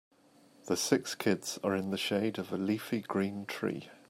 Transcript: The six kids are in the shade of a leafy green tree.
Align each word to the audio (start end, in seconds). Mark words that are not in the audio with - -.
The 0.65 0.77
six 0.77 1.13
kids 1.13 1.59
are 1.63 1.75
in 1.75 1.91
the 1.91 1.95
shade 1.99 2.39
of 2.39 2.51
a 2.51 2.57
leafy 2.57 3.01
green 3.01 3.45
tree. 3.45 3.89